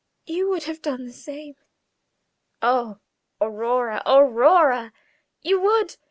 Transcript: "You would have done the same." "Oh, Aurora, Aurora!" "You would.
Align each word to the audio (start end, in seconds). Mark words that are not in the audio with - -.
"You 0.25 0.49
would 0.49 0.63
have 0.63 0.81
done 0.81 1.05
the 1.05 1.13
same." 1.13 1.53
"Oh, 2.59 2.97
Aurora, 3.39 4.01
Aurora!" 4.03 4.93
"You 5.43 5.59
would. 5.61 5.97